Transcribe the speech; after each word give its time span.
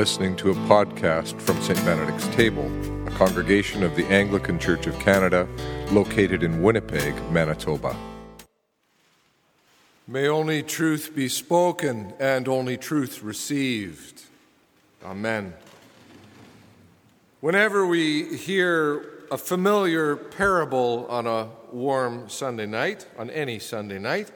listening 0.00 0.34
to 0.34 0.50
a 0.50 0.54
podcast 0.66 1.38
from 1.42 1.60
St. 1.60 1.78
Benedict's 1.84 2.26
Table, 2.28 2.64
a 3.06 3.10
congregation 3.10 3.82
of 3.82 3.94
the 3.96 4.06
Anglican 4.06 4.58
Church 4.58 4.86
of 4.86 4.98
Canada 4.98 5.46
located 5.90 6.42
in 6.42 6.62
Winnipeg, 6.62 7.14
Manitoba. 7.30 7.94
May 10.08 10.26
only 10.26 10.62
truth 10.62 11.14
be 11.14 11.28
spoken 11.28 12.14
and 12.18 12.48
only 12.48 12.78
truth 12.78 13.22
received. 13.22 14.22
Amen. 15.04 15.52
Whenever 17.42 17.84
we 17.84 18.38
hear 18.38 19.04
a 19.30 19.36
familiar 19.36 20.16
parable 20.16 21.06
on 21.10 21.26
a 21.26 21.50
warm 21.72 22.30
Sunday 22.30 22.64
night, 22.64 23.06
on 23.18 23.28
any 23.28 23.58
Sunday 23.58 23.98
night, 23.98 24.30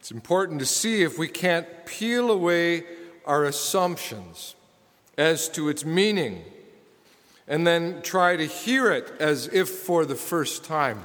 it's 0.00 0.10
important 0.10 0.60
to 0.60 0.66
see 0.66 1.02
if 1.02 1.18
we 1.18 1.28
can't 1.28 1.66
peel 1.84 2.30
away 2.30 2.84
our 3.26 3.44
assumptions 3.44 4.54
as 5.16 5.48
to 5.50 5.68
its 5.68 5.84
meaning 5.84 6.44
and 7.46 7.66
then 7.66 8.00
try 8.02 8.36
to 8.36 8.46
hear 8.46 8.90
it 8.90 9.12
as 9.20 9.48
if 9.48 9.68
for 9.68 10.04
the 10.04 10.14
first 10.14 10.64
time. 10.64 11.00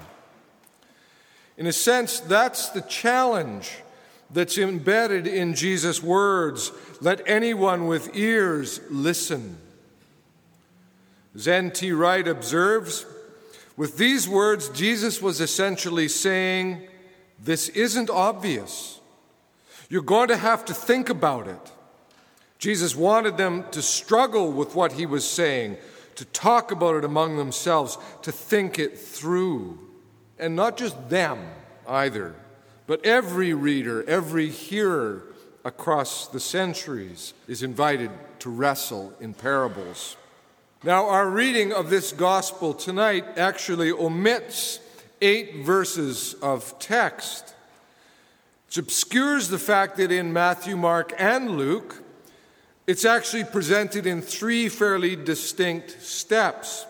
In 1.58 1.66
a 1.68 1.74
sense, 1.74 2.20
that's 2.20 2.70
the 2.70 2.82
challenge 2.82 3.72
that's 4.30 4.58
embedded 4.58 5.26
in 5.26 5.56
Jesus' 5.56 6.04
words 6.04 6.72
let 7.02 7.28
anyone 7.28 7.88
with 7.88 8.16
ears 8.16 8.80
listen. 8.90 9.58
As 11.36 11.48
N.T. 11.48 11.92
Wright 11.92 12.28
observes, 12.28 13.06
with 13.76 13.98
these 13.98 14.28
words, 14.28 14.70
Jesus 14.70 15.22
was 15.22 15.40
essentially 15.40 16.08
saying, 16.08 16.88
This 17.40 17.70
isn't 17.70 18.10
obvious. 18.10 19.00
You're 19.90 20.02
going 20.02 20.30
to 20.30 20.38
have 20.38 20.66
to 20.66 20.74
think 20.74 21.10
about 21.10 21.48
it. 21.48 21.72
Jesus 22.58 22.95
wanted 22.95 23.38
them 23.38 23.66
to 23.72 23.81
struggle 23.81 24.52
with 24.52 24.75
what 24.75 24.94
he 24.94 25.05
was 25.05 25.27
saying, 25.27 25.77
to 26.16 26.25
talk 26.25 26.72
about 26.72 26.95
it 26.95 27.05
among 27.05 27.38
themselves, 27.38 27.97
to 28.23 28.31
think 28.31 28.80
it 28.80 28.97
through. 28.97 29.80
And 30.39 30.55
not 30.55 30.78
just 30.78 31.09
them 31.09 31.39
either, 31.88 32.35
but 32.88 33.05
every 33.05 33.53
reader, 33.53 34.03
every 34.08 34.50
hearer 34.50 35.23
across 35.63 36.28
the 36.28 36.39
centuries 36.39 37.33
is 37.47 37.61
invited 37.61 38.09
to 38.39 38.50
wrestle 38.50 39.13
in 39.19 39.33
parables. 39.33 40.16
Now, 40.83 41.09
our 41.09 41.30
reading 41.30 41.73
of 41.73 41.89
this 41.89 42.11
gospel 42.11 42.73
tonight 42.73 43.25
actually 43.38 43.91
omits 43.91 44.80
eight 45.22 45.66
verses 45.66 46.35
of 46.35 46.78
text, 46.80 47.53
which 48.67 48.78
obscures 48.78 49.50
the 49.50 49.59
fact 49.59 49.97
that 49.97 50.11
in 50.11 50.31
Matthew, 50.31 50.78
Mark, 50.78 51.13
and 51.17 51.52
Luke, 51.58 52.03
it's 52.88 53.04
actually 53.04 53.44
presented 53.44 54.08
in 54.08 54.22
three 54.22 54.70
fairly 54.70 55.18
distinct 55.18 56.02
steps. 56.02 56.86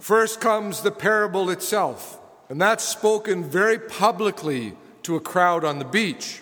First 0.00 0.40
comes 0.40 0.80
the 0.80 0.90
parable 0.90 1.50
itself, 1.50 2.18
and 2.48 2.60
that's 2.60 2.82
spoken 2.82 3.44
very 3.44 3.78
publicly 3.78 4.74
to 5.02 5.16
a 5.16 5.20
crowd 5.20 5.64
on 5.64 5.78
the 5.78 5.84
beach. 5.84 6.40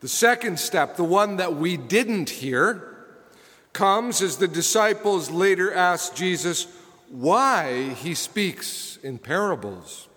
The 0.00 0.08
second 0.08 0.60
step, 0.60 0.96
the 0.96 1.04
one 1.04 1.38
that 1.38 1.56
we 1.56 1.76
didn't 1.78 2.30
hear, 2.30 2.84
comes 3.72 4.20
as 4.20 4.36
the 4.36 4.48
disciples 4.48 5.30
later 5.30 5.72
ask 5.72 6.14
Jesus 6.14 6.66
why 7.08 7.94
he 7.94 8.14
speaks 8.14 8.98
in 9.02 9.18
parables. 9.18 10.08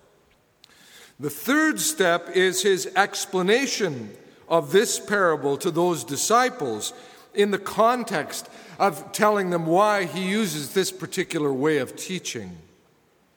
The 1.18 1.30
third 1.30 1.80
step 1.80 2.30
is 2.34 2.62
his 2.62 2.86
explanation 2.96 4.14
of 4.48 4.72
this 4.72 5.00
parable 5.00 5.56
to 5.58 5.70
those 5.70 6.04
disciples 6.04 6.92
in 7.34 7.50
the 7.50 7.58
context 7.58 8.48
of 8.78 9.12
telling 9.12 9.50
them 9.50 9.66
why 9.66 10.04
he 10.04 10.28
uses 10.28 10.74
this 10.74 10.90
particular 10.90 11.52
way 11.52 11.78
of 11.78 11.96
teaching. 11.96 12.58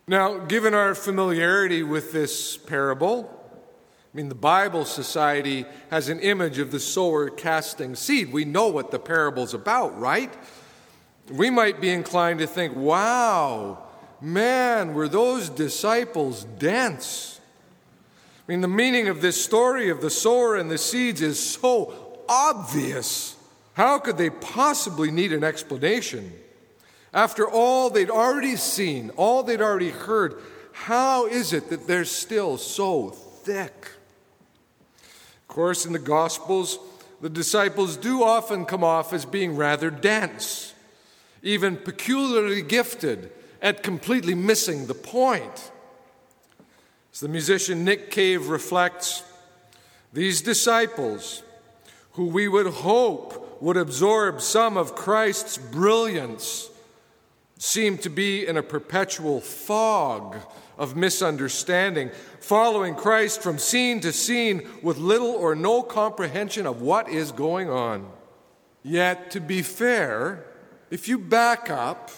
Now, 0.07 0.38
given 0.38 0.73
our 0.73 0.94
familiarity 0.94 1.81
with 1.81 2.11
this 2.11 2.57
parable, 2.57 3.31
I 4.13 4.17
mean, 4.17 4.29
the 4.29 4.35
Bible 4.35 4.85
Society 4.85 5.66
has 5.89 6.09
an 6.09 6.19
image 6.19 6.59
of 6.59 6.72
the 6.72 6.79
sower 6.79 7.29
casting 7.29 7.95
seed. 7.95 8.31
We 8.31 8.45
know 8.45 8.67
what 8.67 8.91
the 8.91 9.00
parable's 9.00 9.53
about, 9.53 10.00
right? 10.00 10.33
We 11.29 11.50
might 11.50 11.81
be 11.81 11.89
inclined 11.89 12.39
to 12.39 12.47
think, 12.47 12.75
wow, 12.75 13.83
man, 14.22 14.94
were 14.94 15.09
those 15.09 15.50
disciples 15.50 16.44
dense? 16.44 17.41
I 18.47 18.51
mean, 18.51 18.62
the 18.62 18.67
meaning 18.67 19.07
of 19.07 19.22
this 19.22 19.44
story 19.44 19.89
of 19.89 20.01
the 20.01 20.12
sower 20.12 20.56
and 20.56 20.69
the 20.69 20.77
seeds 20.77 21.22
is 21.22 21.44
so 21.44 22.22
obvious. 22.29 23.34
How 23.75 24.00
could 24.00 24.18
they 24.18 24.30
possibly 24.30 25.12
need 25.12 25.34
an 25.34 25.44
explanation? 25.44 26.31
After 27.13 27.47
all 27.47 27.90
they'd 27.90 28.09
already 28.09 28.56
seen, 28.56 29.09
all 29.18 29.44
they'd 29.44 29.62
already 29.62 29.90
heard, 29.90 30.41
how 30.72 31.28
is 31.28 31.52
it 31.52 31.69
that 31.69 31.86
they're 31.86 32.06
still 32.06 32.58
so 32.58 33.09
thick? 33.09 33.91
Of 35.41 35.47
course, 35.50 35.86
in 35.86 35.91
the 35.91 36.00
Gospels, 36.00 36.80
the 37.19 37.30
disciples 37.30 37.97
do 37.97 38.24
often 38.24 38.66
come 38.66 38.84
off 38.84 39.12
as 39.12 39.25
being 39.25 39.58
rather 39.58 39.90
dense, 39.90 40.74
even 41.44 41.75
peculiarly 41.75 42.62
gifted 42.62 43.30
at 43.62 43.84
completely 43.84 44.36
missing 44.36 44.88
the 44.88 44.94
point. 44.94 45.72
As 47.13 47.19
the 47.19 47.28
musician 47.28 47.84
Nick 47.84 48.09
Cave 48.09 48.47
reflects, 48.47 49.24
these 50.13 50.42
disciples, 50.42 51.44
who 52.13 52.28
we 52.28 52.47
would 52.47 52.68
hope 52.68 53.44
would 53.65 53.77
absorb 53.77 54.39
some 54.41 54.77
of 54.77 54.93
Christ's 54.93 55.57
brilliance, 55.57 56.69
seem 57.57 57.97
to 57.97 58.11
be 58.11 58.45
in 58.45 58.57
a 58.57 58.61
perpetual 58.61 59.41
fog 59.41 60.35
of 60.77 60.95
misunderstanding, 60.95 62.11
following 62.39 62.93
Christ 62.93 63.41
from 63.41 63.57
scene 63.57 64.01
to 64.01 64.13
scene 64.13 64.69
with 64.83 64.99
little 64.99 65.31
or 65.31 65.55
no 65.55 65.81
comprehension 65.81 66.67
of 66.67 66.83
what 66.83 67.09
is 67.09 67.31
going 67.31 67.67
on. 67.67 68.07
Yet, 68.83 69.31
to 69.31 69.39
be 69.39 69.63
fair, 69.63 70.45
if 70.91 71.07
you 71.07 71.17
back 71.17 71.71
up 71.71 72.11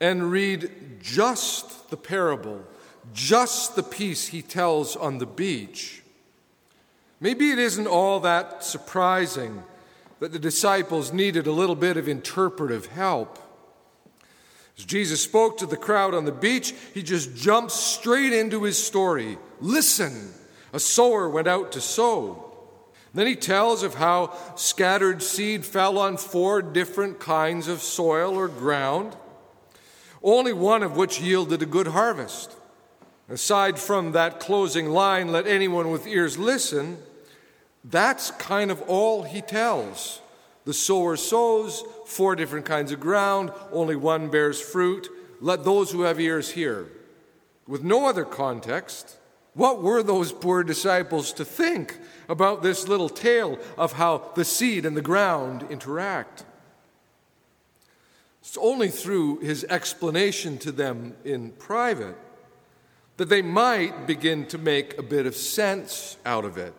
and 0.00 0.30
read 0.30 0.70
just 1.02 1.90
the 1.90 1.98
parable, 1.98 2.64
just 3.12 3.76
the 3.76 3.82
piece 3.82 4.28
he 4.28 4.40
tells 4.40 4.96
on 4.96 5.18
the 5.18 5.26
beach, 5.26 6.02
maybe 7.20 7.50
it 7.50 7.58
isn't 7.58 7.86
all 7.86 8.20
that 8.20 8.64
surprising 8.64 9.64
that 10.22 10.30
the 10.30 10.38
disciples 10.38 11.12
needed 11.12 11.48
a 11.48 11.52
little 11.52 11.74
bit 11.74 11.96
of 11.96 12.06
interpretive 12.06 12.86
help. 12.86 13.40
As 14.78 14.84
Jesus 14.84 15.20
spoke 15.20 15.58
to 15.58 15.66
the 15.66 15.76
crowd 15.76 16.14
on 16.14 16.26
the 16.26 16.30
beach, 16.30 16.72
he 16.94 17.02
just 17.02 17.34
jumps 17.34 17.74
straight 17.74 18.32
into 18.32 18.62
his 18.62 18.80
story. 18.80 19.36
Listen, 19.58 20.32
a 20.72 20.78
sower 20.78 21.28
went 21.28 21.48
out 21.48 21.72
to 21.72 21.80
sow. 21.80 22.54
Then 23.12 23.26
he 23.26 23.34
tells 23.34 23.82
of 23.82 23.96
how 23.96 24.32
scattered 24.54 25.24
seed 25.24 25.64
fell 25.64 25.98
on 25.98 26.16
four 26.16 26.62
different 26.62 27.18
kinds 27.18 27.66
of 27.66 27.82
soil 27.82 28.36
or 28.36 28.46
ground, 28.46 29.16
only 30.22 30.52
one 30.52 30.84
of 30.84 30.96
which 30.96 31.20
yielded 31.20 31.62
a 31.62 31.66
good 31.66 31.88
harvest. 31.88 32.54
Aside 33.28 33.76
from 33.76 34.12
that 34.12 34.38
closing 34.38 34.90
line, 34.90 35.32
let 35.32 35.48
anyone 35.48 35.90
with 35.90 36.06
ears 36.06 36.38
listen, 36.38 36.98
that's 37.84 38.30
kind 38.32 38.70
of 38.70 38.82
all 38.82 39.22
he 39.22 39.40
tells. 39.40 40.20
The 40.64 40.74
sower 40.74 41.16
sows, 41.16 41.82
four 42.06 42.36
different 42.36 42.66
kinds 42.66 42.92
of 42.92 43.00
ground, 43.00 43.52
only 43.72 43.96
one 43.96 44.28
bears 44.28 44.60
fruit. 44.60 45.08
Let 45.40 45.64
those 45.64 45.90
who 45.90 46.02
have 46.02 46.20
ears 46.20 46.50
hear. 46.50 46.88
With 47.66 47.82
no 47.82 48.08
other 48.08 48.24
context, 48.24 49.16
what 49.54 49.82
were 49.82 50.02
those 50.02 50.32
poor 50.32 50.62
disciples 50.62 51.32
to 51.34 51.44
think 51.44 51.98
about 52.28 52.62
this 52.62 52.86
little 52.86 53.08
tale 53.08 53.58
of 53.76 53.92
how 53.94 54.30
the 54.34 54.44
seed 54.44 54.86
and 54.86 54.96
the 54.96 55.02
ground 55.02 55.66
interact? 55.68 56.44
It's 58.40 58.58
only 58.60 58.88
through 58.88 59.38
his 59.38 59.64
explanation 59.64 60.58
to 60.58 60.72
them 60.72 61.14
in 61.24 61.50
private 61.52 62.16
that 63.16 63.28
they 63.28 63.42
might 63.42 64.06
begin 64.06 64.46
to 64.46 64.58
make 64.58 64.98
a 64.98 65.02
bit 65.02 65.26
of 65.26 65.36
sense 65.36 66.16
out 66.24 66.44
of 66.44 66.56
it. 66.56 66.74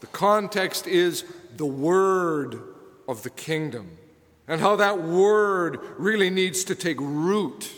The 0.00 0.06
context 0.08 0.86
is 0.86 1.24
the 1.56 1.66
word 1.66 2.62
of 3.08 3.22
the 3.22 3.30
kingdom 3.30 3.98
and 4.46 4.60
how 4.60 4.76
that 4.76 5.02
word 5.02 5.80
really 5.98 6.30
needs 6.30 6.64
to 6.64 6.74
take 6.74 6.98
root 7.00 7.70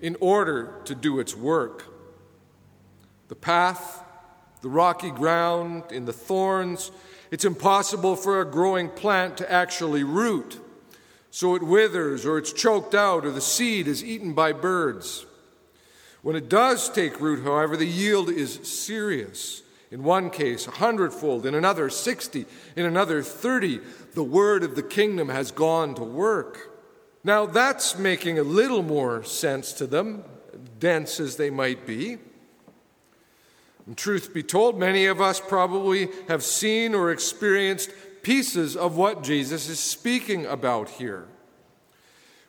in 0.00 0.16
order 0.20 0.80
to 0.84 0.94
do 0.94 1.18
its 1.18 1.36
work. 1.36 1.84
The 3.28 3.34
path, 3.34 4.02
the 4.62 4.68
rocky 4.68 5.10
ground, 5.10 5.84
in 5.90 6.04
the 6.04 6.12
thorns, 6.12 6.90
it's 7.30 7.44
impossible 7.44 8.16
for 8.16 8.40
a 8.40 8.50
growing 8.50 8.88
plant 8.88 9.38
to 9.38 9.52
actually 9.52 10.04
root. 10.04 10.60
So 11.30 11.54
it 11.54 11.62
withers, 11.62 12.24
or 12.24 12.38
it's 12.38 12.52
choked 12.52 12.94
out, 12.94 13.26
or 13.26 13.30
the 13.30 13.40
seed 13.40 13.88
is 13.88 14.02
eaten 14.02 14.32
by 14.32 14.52
birds. 14.52 15.26
When 16.22 16.36
it 16.36 16.48
does 16.48 16.88
take 16.88 17.20
root, 17.20 17.44
however, 17.44 17.76
the 17.76 17.86
yield 17.86 18.30
is 18.30 18.54
serious 18.66 19.62
In 19.90 20.02
one 20.02 20.30
case, 20.30 20.66
a 20.66 20.72
hundredfold. 20.72 21.46
In 21.46 21.54
another, 21.54 21.88
60. 21.90 22.44
In 22.74 22.84
another, 22.84 23.22
30. 23.22 23.80
The 24.14 24.22
word 24.22 24.64
of 24.64 24.74
the 24.74 24.82
kingdom 24.82 25.28
has 25.28 25.50
gone 25.50 25.94
to 25.94 26.02
work. 26.02 26.80
Now, 27.22 27.46
that's 27.46 27.98
making 27.98 28.38
a 28.38 28.42
little 28.42 28.82
more 28.82 29.22
sense 29.24 29.72
to 29.74 29.86
them, 29.86 30.24
dense 30.78 31.20
as 31.20 31.36
they 31.36 31.50
might 31.50 31.86
be. 31.86 32.18
And 33.86 33.96
truth 33.96 34.34
be 34.34 34.42
told, 34.42 34.78
many 34.78 35.06
of 35.06 35.20
us 35.20 35.40
probably 35.40 36.08
have 36.28 36.42
seen 36.42 36.94
or 36.94 37.12
experienced 37.12 37.90
pieces 38.22 38.76
of 38.76 38.96
what 38.96 39.22
Jesus 39.22 39.68
is 39.68 39.78
speaking 39.78 40.46
about 40.46 40.88
here. 40.90 41.28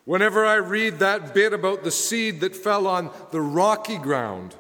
Whenever 0.06 0.46
I 0.46 0.56
read 0.56 1.00
that 1.00 1.34
bit 1.34 1.54
about 1.54 1.84
the 1.84 1.92
seed 1.92 2.40
that 2.40 2.56
fell 2.56 2.88
on 2.88 3.12
the 3.32 3.42
rocky 3.42 3.98
ground, 3.98 4.56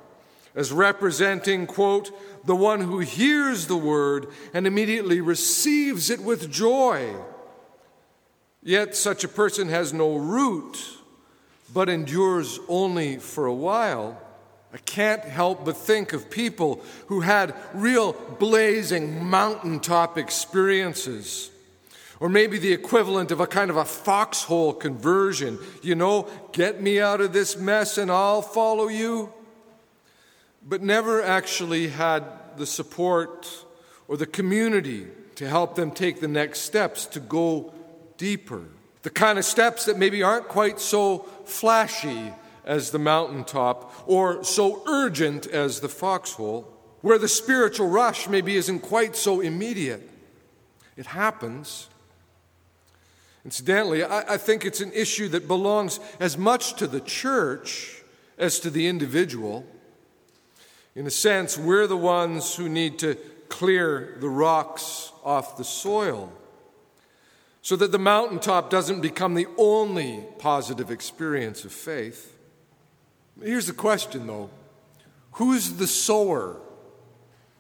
as 0.57 0.71
representing, 0.71 1.68
quote, 1.68 2.12
the 2.44 2.56
one 2.56 2.81
who 2.81 2.98
hears 2.98 3.68
the 3.68 3.77
word 3.77 4.27
and 4.56 4.65
immediately 4.65 5.21
receives 5.21 6.09
it 6.09 6.19
with 6.19 6.51
joy. 6.51 7.13
Yet 8.63 8.95
such 8.95 9.24
a 9.24 9.30
person 9.30 9.69
has 9.69 9.94
no 9.94 10.18
root, 10.18 10.83
but 11.71 11.89
endures 11.89 12.59
only 12.68 13.18
for 13.18 13.45
a 13.45 13.54
while. 13.54 14.19
I 14.74 14.77
can't 14.77 15.24
help 15.24 15.63
but 15.63 15.77
think 15.77 16.12
of 16.12 16.31
people 16.31 16.83
who 17.06 17.21
had 17.21 17.54
real 17.75 18.13
blazing 18.39 19.24
mountaintop 19.24 20.18
experiences. 20.18 21.51
Or 22.19 22.30
maybe 22.30 22.57
the 22.57 22.74
equivalent 22.74 23.30
of 23.30 23.39
a 23.39 23.45
kind 23.45 23.69
of 23.69 23.77
a 23.77 23.86
foxhole 23.86 24.74
conversion. 24.74 25.59
You 25.83 25.94
know, 25.94 26.27
get 26.51 26.81
me 26.81 27.00
out 27.00 27.21
of 27.21 27.31
this 27.31 27.57
mess 27.57 28.00
and 28.00 28.09
I'll 28.09 28.42
follow 28.42 28.88
you. 28.88 29.31
But 30.67 30.81
never 30.81 31.23
actually 31.23 31.87
had 31.87 32.23
the 32.57 32.65
support 32.65 33.65
or 34.07 34.17
the 34.17 34.25
community 34.25 35.07
to 35.35 35.47
help 35.47 35.75
them 35.75 35.91
take 35.91 36.19
the 36.19 36.27
next 36.27 36.61
steps 36.61 37.05
to 37.07 37.19
go 37.19 37.73
deeper. 38.17 38.65
The 39.03 39.09
kind 39.09 39.39
of 39.39 39.45
steps 39.45 39.85
that 39.85 39.97
maybe 39.97 40.23
aren't 40.23 40.47
quite 40.47 40.79
so 40.79 41.19
flashy 41.45 42.33
as 42.65 42.91
the 42.91 42.99
mountaintop 42.99 43.93
or 44.05 44.43
so 44.43 44.83
urgent 44.87 45.47
as 45.47 45.79
the 45.79 45.87
foxhole, 45.87 46.67
where 47.01 47.17
the 47.17 47.27
spiritual 47.29 47.87
rush 47.87 48.27
maybe 48.27 48.57
isn't 48.57 48.79
quite 48.79 49.15
so 49.15 49.39
immediate. 49.39 50.09
It 50.97 51.05
happens. 51.05 51.87
Incidentally, 53.45 54.03
I, 54.03 54.33
I, 54.33 54.37
think 54.37 54.65
it's 54.65 54.81
an 54.81 54.91
issue 54.91 55.29
that 55.29 55.47
belongs 55.47 56.01
as 56.19 56.37
much 56.37 56.73
to 56.73 56.87
the 56.87 56.99
church 56.99 58.01
as 58.37 58.59
to 58.59 58.69
the 58.69 58.87
individual. 58.87 59.65
In 60.97 61.05
a 61.05 61.11
sense, 61.11 61.59
we're 61.59 61.85
the 61.85 61.95
ones 61.95 62.55
who 62.55 62.67
need 62.67 62.97
to 62.99 63.13
clear 63.49 64.17
the 64.19 64.27
rocks 64.27 65.11
off 65.23 65.55
the 65.55 65.63
soil 65.63 66.33
so 67.61 67.75
that 67.75 67.91
the 67.91 67.99
mountaintop 67.99 68.71
doesn't 68.71 69.01
become 69.01 69.35
the 69.35 69.45
only 69.59 70.25
positive 70.39 70.89
experience 70.89 71.63
of 71.65 71.71
faith. 71.71 72.35
Here's 73.39 73.67
the 73.67 73.73
question, 73.73 74.25
though 74.25 74.49
Who's 75.33 75.73
the 75.73 75.85
sower? 75.85 76.59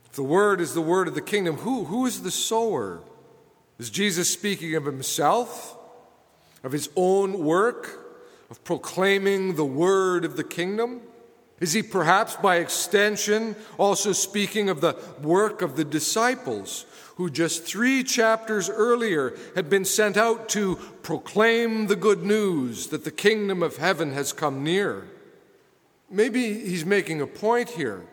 If 0.07 0.13
the 0.13 0.23
word 0.23 0.59
is 0.59 0.73
the 0.73 0.81
word 0.81 1.07
of 1.07 1.13
the 1.13 1.21
kingdom, 1.21 1.57
who, 1.57 1.85
who 1.85 2.07
is 2.07 2.23
the 2.23 2.31
sower? 2.31 3.01
Is 3.77 3.91
Jesus 3.91 4.27
speaking 4.33 4.73
of 4.73 4.85
himself, 4.85 5.77
of 6.63 6.71
his 6.71 6.89
own 6.95 7.37
work, 7.45 8.17
of 8.49 8.63
proclaiming 8.63 9.57
the 9.57 9.65
word 9.65 10.25
of 10.25 10.37
the 10.37 10.43
kingdom? 10.43 11.01
Is 11.59 11.73
he 11.73 11.81
perhaps 11.81 12.35
by 12.35 12.57
extension 12.57 13.55
also 13.77 14.11
speaking 14.11 14.69
of 14.69 14.81
the 14.81 14.95
work 15.21 15.61
of 15.61 15.75
the 15.75 15.85
disciples 15.85 16.85
who 17.15 17.31
just 17.31 17.63
three 17.63 18.03
chapters 18.03 18.69
earlier 18.69 19.35
had 19.55 19.69
been 19.69 19.85
sent 19.85 20.17
out 20.17 20.49
to 20.49 20.75
proclaim 21.01 21.87
the 21.87 21.95
good 21.95 22.23
news 22.23 22.87
that 22.87 23.03
the 23.03 23.11
kingdom 23.11 23.63
of 23.63 23.77
heaven 23.77 24.13
has 24.13 24.33
come 24.33 24.63
near? 24.63 25.07
Maybe 26.11 26.53
he's 26.53 26.85
making 26.85 27.21
a 27.21 27.27
point 27.27 27.69
here 27.71 28.05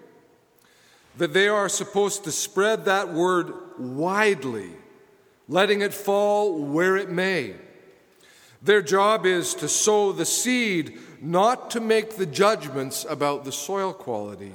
that 1.19 1.35
they 1.35 1.47
are 1.47 1.69
supposed 1.69 2.25
to 2.25 2.33
spread 2.33 2.87
that 2.87 3.13
word 3.13 3.53
widely, 3.79 4.71
letting 5.49 5.83
it 5.83 5.93
fall 5.93 6.59
where 6.59 6.97
it 6.97 7.11
may. 7.11 7.55
Their 8.65 8.81
job 8.81 9.27
is 9.27 9.55
to 9.57 9.69
sow 9.69 10.13
the 10.13 10.25
seed, 10.25 10.99
not 11.21 11.71
to 11.73 11.81
make 11.81 12.17
the 12.17 12.27
judgments 12.27 13.05
about 13.07 13.45
the 13.45 13.53
soil 13.53 13.93
quality. 13.93 14.53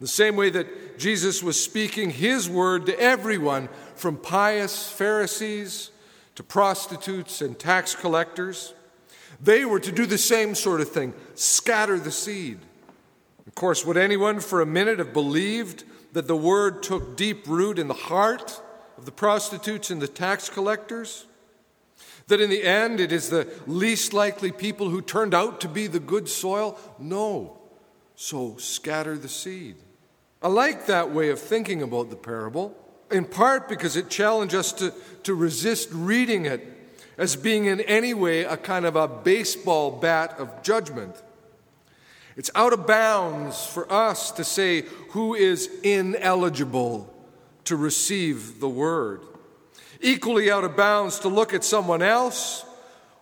The 0.00 0.08
same 0.08 0.34
way 0.34 0.50
that 0.50 0.98
Jesus 0.98 1.44
was 1.44 1.62
speaking 1.62 2.10
his 2.10 2.50
word 2.50 2.86
to 2.86 3.00
everyone, 3.00 3.68
from 3.94 4.16
pious 4.16 4.90
Pharisees 4.90 5.90
to 6.34 6.42
prostitutes 6.42 7.40
and 7.40 7.58
tax 7.58 7.94
collectors. 7.94 8.74
They 9.40 9.64
were 9.64 9.80
to 9.80 9.92
do 9.92 10.04
the 10.04 10.18
same 10.18 10.54
sort 10.54 10.80
of 10.80 10.90
thing 10.90 11.14
scatter 11.34 11.98
the 11.98 12.10
seed. 12.10 12.58
Of 13.46 13.54
course, 13.54 13.86
would 13.86 13.96
anyone 13.96 14.40
for 14.40 14.60
a 14.60 14.66
minute 14.66 14.98
have 14.98 15.12
believed 15.12 15.84
that 16.12 16.26
the 16.26 16.36
word 16.36 16.82
took 16.82 17.16
deep 17.16 17.46
root 17.46 17.78
in 17.78 17.86
the 17.86 17.94
heart 17.94 18.60
of 18.98 19.04
the 19.04 19.12
prostitutes 19.12 19.90
and 19.90 20.02
the 20.02 20.08
tax 20.08 20.50
collectors? 20.50 21.26
That 22.28 22.40
in 22.40 22.50
the 22.50 22.64
end 22.64 23.00
it 23.00 23.12
is 23.12 23.30
the 23.30 23.48
least 23.66 24.12
likely 24.12 24.50
people 24.50 24.90
who 24.90 25.00
turned 25.00 25.34
out 25.34 25.60
to 25.60 25.68
be 25.68 25.86
the 25.86 26.00
good 26.00 26.28
soil? 26.28 26.78
No. 26.98 27.58
So 28.16 28.56
scatter 28.56 29.16
the 29.16 29.28
seed. 29.28 29.76
I 30.42 30.48
like 30.48 30.86
that 30.86 31.10
way 31.10 31.30
of 31.30 31.40
thinking 31.40 31.82
about 31.82 32.10
the 32.10 32.16
parable, 32.16 32.76
in 33.10 33.24
part 33.24 33.68
because 33.68 33.96
it 33.96 34.10
challenged 34.10 34.54
us 34.54 34.72
to, 34.74 34.92
to 35.22 35.34
resist 35.34 35.88
reading 35.92 36.46
it 36.46 36.66
as 37.18 37.36
being 37.36 37.66
in 37.66 37.80
any 37.82 38.12
way 38.12 38.44
a 38.44 38.56
kind 38.56 38.84
of 38.84 38.96
a 38.96 39.08
baseball 39.08 39.90
bat 39.90 40.34
of 40.38 40.62
judgment. 40.62 41.22
It's 42.36 42.50
out 42.54 42.72
of 42.72 42.86
bounds 42.86 43.64
for 43.64 43.90
us 43.90 44.30
to 44.32 44.44
say 44.44 44.82
who 45.10 45.34
is 45.34 45.70
ineligible 45.82 47.12
to 47.64 47.76
receive 47.76 48.60
the 48.60 48.68
word. 48.68 49.22
Equally 50.00 50.50
out 50.50 50.64
of 50.64 50.76
bounds 50.76 51.20
to 51.20 51.28
look 51.28 51.54
at 51.54 51.64
someone 51.64 52.02
else 52.02 52.64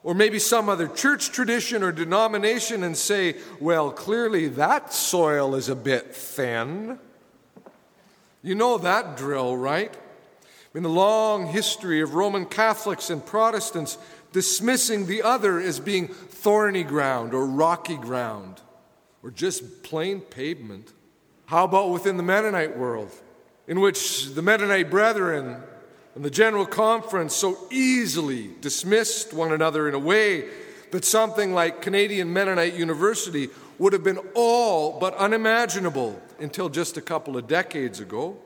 or 0.02 0.14
maybe 0.14 0.38
some 0.38 0.68
other 0.68 0.88
church 0.88 1.30
tradition 1.30 1.82
or 1.82 1.92
denomination 1.92 2.82
and 2.82 2.96
say, 2.96 3.36
well, 3.60 3.90
clearly 3.90 4.48
that 4.48 4.92
soil 4.92 5.54
is 5.54 5.68
a 5.68 5.76
bit 5.76 6.14
thin. 6.14 6.98
You 8.42 8.54
know 8.54 8.76
that 8.78 9.16
drill, 9.16 9.56
right? 9.56 9.94
in 10.74 10.82
the 10.82 10.88
long 10.88 11.46
history 11.46 12.00
of 12.00 12.14
Roman 12.14 12.46
Catholics 12.46 13.08
and 13.08 13.24
Protestants 13.24 13.96
dismissing 14.32 15.06
the 15.06 15.22
other 15.22 15.60
as 15.60 15.78
being 15.78 16.08
thorny 16.08 16.82
ground 16.82 17.32
or 17.32 17.46
rocky 17.46 17.96
ground 17.96 18.60
or 19.22 19.30
just 19.30 19.84
plain 19.84 20.20
pavement. 20.20 20.92
How 21.46 21.64
about 21.64 21.90
within 21.90 22.16
the 22.16 22.22
Mennonite 22.24 22.76
world, 22.76 23.12
in 23.68 23.80
which 23.80 24.34
the 24.34 24.42
Mennonite 24.42 24.90
brethren 24.90 25.62
and 26.14 26.24
the 26.24 26.30
General 26.30 26.66
Conference 26.66 27.34
so 27.34 27.58
easily 27.70 28.50
dismissed 28.60 29.32
one 29.32 29.52
another 29.52 29.88
in 29.88 29.94
a 29.94 29.98
way 29.98 30.48
that 30.92 31.04
something 31.04 31.52
like 31.52 31.82
Canadian 31.82 32.32
Mennonite 32.32 32.74
University 32.74 33.48
would 33.78 33.92
have 33.92 34.04
been 34.04 34.20
all 34.34 35.00
but 35.00 35.14
unimaginable 35.16 36.20
until 36.38 36.68
just 36.68 36.96
a 36.96 37.02
couple 37.02 37.36
of 37.36 37.48
decades 37.48 37.98
ago? 37.98 38.36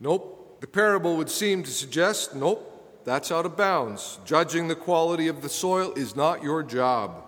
Nope. 0.00 0.60
The 0.60 0.66
parable 0.66 1.16
would 1.16 1.30
seem 1.30 1.62
to 1.62 1.70
suggest 1.70 2.34
nope, 2.34 3.00
that's 3.04 3.32
out 3.32 3.46
of 3.46 3.56
bounds. 3.56 4.18
Judging 4.26 4.68
the 4.68 4.74
quality 4.74 5.28
of 5.28 5.40
the 5.40 5.48
soil 5.48 5.92
is 5.94 6.14
not 6.14 6.42
your 6.42 6.62
job. 6.62 7.24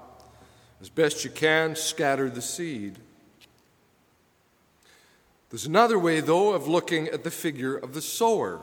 As 0.81 0.89
best 0.91 1.25
you 1.25 1.31
can, 1.31 1.77
scatter 1.77 2.29
the 2.29 2.43
seed. 2.43 2.99
There's 5.49 5.67
another 5.67 5.99
way, 5.99 6.21
though, 6.21 6.53
of 6.53 6.69
looking 6.69 7.09
at 7.09 7.25
the 7.25 7.31
figure 7.31 7.77
of 7.77 7.95
the 7.95 8.03
sower 8.03 8.61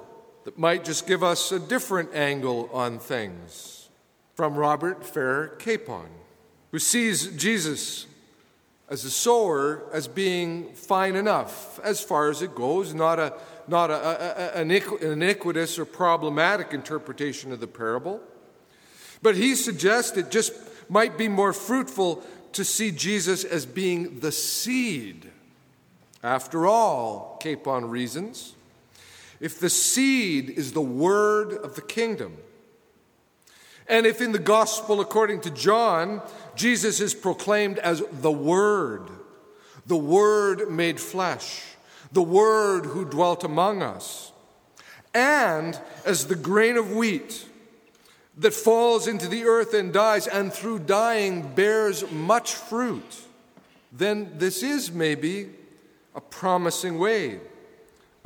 that 0.47 0.57
might 0.57 0.85
just 0.85 1.05
give 1.05 1.25
us 1.25 1.51
a 1.51 1.59
different 1.59 2.15
angle 2.15 2.69
on 2.71 2.99
things. 2.99 3.89
From 4.35 4.55
Robert 4.55 5.03
Farrar 5.03 5.49
Capon, 5.59 6.07
who 6.71 6.79
sees 6.79 7.27
Jesus 7.35 8.05
as 8.87 9.03
a 9.03 9.09
sower 9.11 9.83
as 9.91 10.07
being 10.07 10.73
fine 10.73 11.17
enough 11.17 11.81
as 11.81 11.99
far 11.99 12.29
as 12.29 12.41
it 12.41 12.55
goes, 12.55 12.93
not 12.93 13.19
a 13.19 13.33
not 13.67 13.91
a, 13.91 14.55
a, 14.55 14.61
an 14.61 14.71
iniquitous 14.71 15.77
or 15.77 15.83
problematic 15.83 16.71
interpretation 16.71 17.51
of 17.51 17.59
the 17.59 17.67
parable. 17.67 18.21
But 19.21 19.35
he 19.35 19.53
suggests 19.53 20.15
it 20.15 20.31
just 20.31 20.53
might 20.87 21.17
be 21.17 21.27
more 21.27 21.51
fruitful 21.51 22.23
to 22.53 22.63
see 22.63 22.91
Jesus 22.91 23.43
as 23.43 23.65
being 23.65 24.21
the 24.21 24.31
seed. 24.31 25.29
After 26.23 26.65
all, 26.65 27.37
Capon 27.41 27.89
reasons, 27.89 28.53
if 29.39 29.59
the 29.59 29.69
seed 29.69 30.49
is 30.49 30.73
the 30.73 30.81
word 30.81 31.53
of 31.53 31.75
the 31.75 31.81
kingdom, 31.81 32.37
and 33.87 34.05
if 34.05 34.21
in 34.21 34.33
the 34.33 34.39
gospel 34.39 34.99
according 34.99 35.41
to 35.41 35.49
John, 35.49 36.21
Jesus 36.55 36.99
is 36.99 37.13
proclaimed 37.13 37.79
as 37.79 38.03
the 38.11 38.31
Word, 38.31 39.09
the 39.85 39.97
Word 39.97 40.69
made 40.69 40.99
flesh, 40.99 41.63
the 42.11 42.21
Word 42.21 42.85
who 42.85 43.05
dwelt 43.05 43.43
among 43.43 43.81
us, 43.81 44.33
and 45.13 45.79
as 46.05 46.27
the 46.27 46.35
grain 46.35 46.75
of 46.75 46.91
wheat 46.91 47.45
that 48.37 48.53
falls 48.53 49.07
into 49.07 49.27
the 49.27 49.45
earth 49.45 49.73
and 49.73 49.93
dies, 49.93 50.27
and 50.27 50.51
through 50.51 50.79
dying 50.79 51.53
bears 51.55 52.09
much 52.11 52.53
fruit, 52.53 53.21
then 53.91 54.31
this 54.37 54.61
is 54.61 54.91
maybe 54.91 55.49
a 56.13 56.21
promising 56.21 56.99
way 56.99 57.39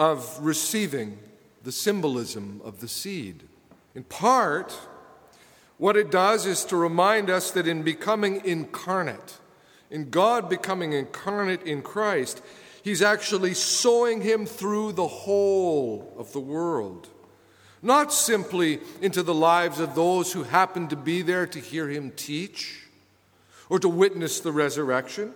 of 0.02 0.40
receiving 0.42 1.16
the 1.64 1.72
symbolism 1.72 2.60
of 2.64 2.80
the 2.80 2.88
seed. 2.88 3.44
In 3.94 4.04
part, 4.04 4.76
what 5.78 5.96
it 5.96 6.10
does 6.10 6.48
is 6.48 6.66
to 6.66 6.76
remind 6.76 7.30
us 7.30 7.52
that 7.52 7.68
in 7.68 7.84
becoming 7.84 8.44
incarnate, 8.44 9.38
in 9.92 10.10
God 10.10 10.50
becoming 10.50 10.94
incarnate 10.94 11.62
in 11.68 11.84
Christ, 11.84 12.42
He's 12.82 13.04
actually 13.04 13.54
sowing 13.54 14.22
Him 14.22 14.48
through 14.48 14.94
the 14.94 15.08
whole 15.08 16.12
of 16.18 16.34
the 16.34 16.40
world. 16.40 17.08
Not 17.84 18.12
simply 18.12 18.80
into 19.04 19.22
the 19.22 19.36
lives 19.36 19.80
of 19.80 19.94
those 19.94 20.34
who 20.34 20.42
happen 20.42 20.88
to 20.88 20.96
be 20.96 21.22
there 21.22 21.46
to 21.46 21.60
hear 21.60 21.88
Him 21.88 22.10
teach 22.16 22.88
or 23.70 23.78
to 23.78 23.88
witness 23.88 24.40
the 24.40 24.52
resurrection, 24.52 25.36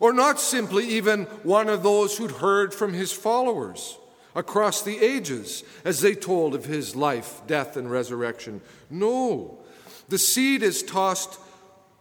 or 0.00 0.12
not 0.12 0.40
simply 0.40 0.86
even 0.88 1.24
one 1.42 1.68
of 1.68 1.82
those 1.82 2.16
who'd 2.16 2.32
heard 2.32 2.72
from 2.72 2.92
His 2.92 3.12
followers 3.12 3.98
across 4.38 4.82
the 4.82 4.98
ages 4.98 5.64
as 5.84 6.00
they 6.00 6.14
told 6.14 6.54
of 6.54 6.64
his 6.64 6.94
life, 6.94 7.42
death, 7.48 7.76
and 7.76 7.90
resurrection. 7.90 8.60
No, 8.88 9.58
the 10.08 10.16
seed 10.16 10.62
is 10.62 10.82
tossed 10.82 11.40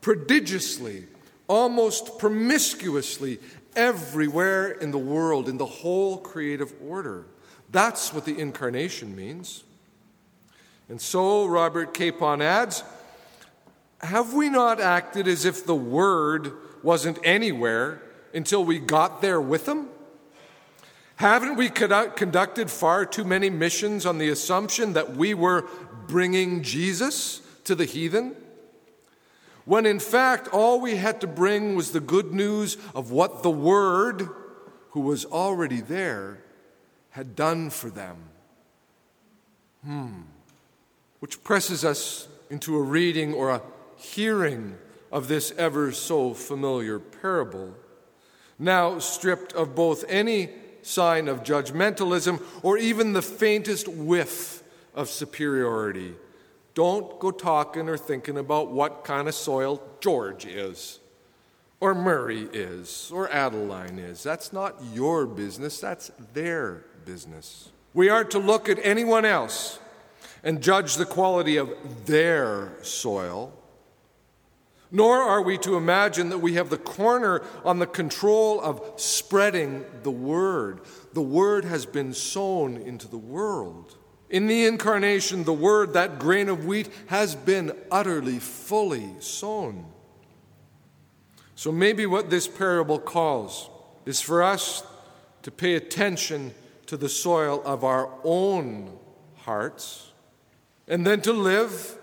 prodigiously, 0.02 1.06
almost 1.48 2.20
promiscuously, 2.20 3.40
everywhere 3.76 4.70
in 4.70 4.92
the 4.92 4.98
world, 5.00 5.50
in 5.50 5.58
the 5.58 5.66
whole 5.66 6.18
creative 6.18 6.74
order. 6.82 7.26
That's 7.72 8.14
what 8.14 8.26
the 8.26 8.38
incarnation 8.38 9.16
means. 9.16 9.64
And 10.90 11.02
so, 11.02 11.48
Robert 11.48 11.94
Capon 11.94 12.42
adds, 12.42 12.84
have 14.00 14.34
we 14.34 14.50
not 14.50 14.80
acted 14.80 15.28
as 15.28 15.44
if 15.44 15.66
the 15.66 15.76
Word 15.76 16.54
wasn't 16.88 17.20
anywhere 17.26 18.02
until 18.34 18.64
we 18.64 18.80
got 18.80 19.22
there 19.22 19.42
with 19.42 19.66
them? 19.66 19.90
Haven't 21.18 21.58
we 21.58 21.68
conducted 21.70 22.72
far 22.72 23.06
too 23.06 23.26
many 23.26 23.50
missions 23.50 24.06
on 24.06 24.20
the 24.20 24.30
assumption 24.30 24.94
that 24.94 25.14
we 25.14 25.34
were 25.34 25.66
bringing 26.08 26.64
Jesus 26.64 27.42
to 27.66 27.76
the 27.76 27.84
heathen? 27.84 28.38
When 29.66 29.86
in 29.86 30.00
fact, 30.00 30.48
all 30.54 30.80
we 30.80 30.96
had 30.96 31.20
to 31.20 31.28
bring 31.28 31.76
was 31.76 31.92
the 31.92 32.00
good 32.00 32.34
news 32.34 32.78
of 32.96 33.12
what 33.12 33.44
the 33.44 33.52
Word, 33.52 34.30
who 34.92 35.02
was 35.02 35.26
already 35.26 35.82
there, 35.82 36.40
had 37.10 37.36
done 37.36 37.70
for 37.70 37.90
them. 37.90 38.16
Hmm. 39.84 40.22
Which 41.20 41.44
presses 41.44 41.84
us 41.84 42.30
into 42.50 42.78
a 42.78 42.82
reading 42.82 43.34
or 43.34 43.50
a 43.50 43.62
hearing 43.98 44.78
of 45.12 45.28
this 45.28 45.52
ever 45.58 45.92
so 45.92 46.34
familiar 46.34 47.00
parable, 47.00 47.74
now 48.60 49.00
stripped 49.00 49.54
of 49.54 49.76
both 49.76 50.04
any 50.08 50.50
sign 50.82 51.28
of 51.28 51.44
judgmentalism 51.44 52.42
or 52.64 52.78
even 52.78 53.14
the 53.14 53.22
faintest 53.22 53.88
whiff 53.88 54.64
of 54.96 55.10
superiority. 55.10 56.14
Don't 56.74 57.20
go 57.20 57.32
talking 57.32 57.90
or 57.90 57.98
thinking 57.98 58.38
about 58.38 58.72
what 58.72 59.04
kind 59.04 59.28
of 59.28 59.36
soil 59.36 59.82
George 60.00 60.46
is, 60.46 61.00
or 61.80 61.94
Murray 61.94 62.48
is, 62.54 63.12
or 63.14 63.30
Adeline 63.32 64.00
is. 64.00 64.24
That's 64.24 64.54
not 64.54 64.76
your 64.94 65.26
business, 65.26 65.80
that's 65.80 66.12
their 66.34 66.84
business. 67.06 67.70
We 67.94 68.10
are 68.10 68.24
to 68.26 68.40
look 68.40 68.70
at 68.70 68.80
anyone 68.84 69.26
else 69.26 69.80
and 70.44 70.62
judge 70.62 70.96
the 70.96 71.06
quality 71.06 71.58
of 71.58 72.06
their 72.06 72.74
soil 72.84 73.54
nor 74.92 75.18
are 75.18 75.42
we 75.42 75.58
to 75.60 75.76
imagine 75.76 76.30
that 76.30 76.40
we 76.40 76.54
have 76.54 76.70
the 76.70 76.78
corner 76.78 77.42
on 77.66 77.80
the 77.80 77.88
control 77.88 78.62
of 78.62 78.94
spreading 78.96 79.86
the 80.04 80.12
word. 80.12 80.82
The 81.14 81.22
word 81.22 81.66
has 81.66 81.86
been 81.86 82.14
sown 82.14 82.78
into 82.78 83.08
the 83.08 83.18
world. 83.18 83.98
In 84.30 84.48
the 84.48 84.66
incarnation, 84.66 85.44
the 85.44 85.54
word, 85.54 85.94
that 85.94 86.20
grain 86.20 86.50
of 86.50 86.66
wheat, 86.66 86.90
has 87.08 87.36
been 87.36 87.72
utterly, 87.90 88.40
fully 88.40 89.10
sown. 89.20 89.86
So 91.56 91.72
maybe 91.72 92.06
what 92.06 92.30
this 92.30 92.48
parable 92.48 93.00
calls 93.00 93.70
is 94.06 94.22
for 94.22 94.44
us 94.44 94.84
to 95.44 95.52
pay 95.52 95.76
attention 95.76 96.54
to 96.88 96.98
the 96.98 97.10
soil 97.10 97.62
of 97.66 97.84
our 97.84 98.10
own 98.24 98.98
hearts, 99.38 100.12
and 100.88 101.06
then 101.06 101.22
to 101.22 101.34
live 101.34 101.98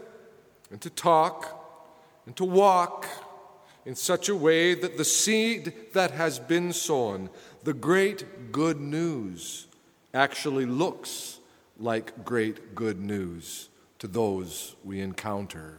and 0.71 0.81
to 0.81 0.91
talk 0.91 1.64
and 2.27 2.37
to 2.37 2.45
walk 2.45 3.07
in 3.87 3.95
such 3.95 4.29
a 4.29 4.37
way 4.37 4.75
that 4.75 4.97
the 4.97 5.05
seed 5.05 5.73
that 5.93 6.11
has 6.13 6.39
been 6.39 6.73
sown, 6.73 7.29
the 7.65 7.75
great 7.75 8.51
good 8.53 8.81
news, 8.81 9.67
actually 10.13 10.65
looks 10.65 11.39
like 11.79 12.25
great 12.25 12.75
good 12.75 13.01
news 13.01 13.69
to 13.99 14.07
those 14.07 14.77
we 14.85 15.01
encounter. 15.01 15.79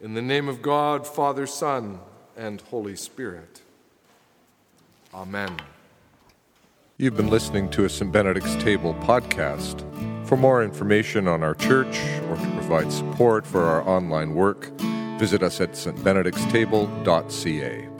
In 0.00 0.14
the 0.14 0.22
name 0.22 0.48
of 0.48 0.62
God, 0.62 1.06
Father, 1.06 1.46
Son, 1.46 2.00
and 2.36 2.60
Holy 2.62 2.96
Spirit. 2.96 3.62
Amen. 5.14 5.56
You've 6.98 7.16
been 7.16 7.30
listening 7.30 7.68
to 7.70 7.84
a 7.84 7.88
St. 7.88 8.10
Benedict's 8.10 8.54
Table 8.56 8.94
podcast. 8.94 9.84
For 10.26 10.36
more 10.36 10.62
information 10.62 11.28
on 11.28 11.42
our 11.42 11.54
church 11.54 11.98
or 12.28 12.36
to 12.36 12.50
provide 12.52 12.90
support 12.90 13.46
for 13.46 13.64
our 13.64 13.86
online 13.86 14.34
work, 14.34 14.70
Visit 15.18 15.42
us 15.42 15.60
at 15.60 15.72
stbenedictstable.ca. 15.72 17.95